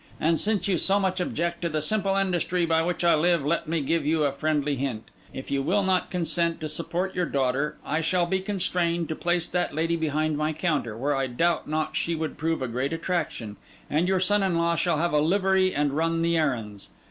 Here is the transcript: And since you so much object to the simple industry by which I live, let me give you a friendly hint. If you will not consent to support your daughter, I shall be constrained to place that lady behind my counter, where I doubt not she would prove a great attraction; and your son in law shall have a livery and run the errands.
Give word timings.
And 0.19 0.39
since 0.39 0.67
you 0.67 0.79
so 0.79 0.99
much 0.99 1.19
object 1.21 1.61
to 1.61 1.69
the 1.69 1.79
simple 1.79 2.15
industry 2.15 2.65
by 2.65 2.81
which 2.81 3.03
I 3.03 3.13
live, 3.13 3.45
let 3.45 3.67
me 3.67 3.81
give 3.81 4.03
you 4.03 4.23
a 4.23 4.31
friendly 4.31 4.75
hint. 4.75 5.11
If 5.31 5.51
you 5.51 5.61
will 5.61 5.83
not 5.83 6.09
consent 6.09 6.59
to 6.61 6.69
support 6.69 7.13
your 7.13 7.27
daughter, 7.27 7.77
I 7.85 8.01
shall 8.01 8.25
be 8.25 8.39
constrained 8.39 9.09
to 9.09 9.15
place 9.15 9.47
that 9.49 9.75
lady 9.75 9.95
behind 9.95 10.37
my 10.37 10.53
counter, 10.53 10.97
where 10.97 11.15
I 11.15 11.27
doubt 11.27 11.69
not 11.69 11.95
she 11.95 12.15
would 12.15 12.35
prove 12.35 12.63
a 12.63 12.67
great 12.67 12.93
attraction; 12.93 13.57
and 13.91 14.07
your 14.07 14.19
son 14.19 14.41
in 14.41 14.57
law 14.57 14.75
shall 14.75 14.97
have 14.97 15.13
a 15.13 15.21
livery 15.21 15.71
and 15.75 15.93
run 15.93 16.23
the 16.23 16.35
errands. 16.35 16.89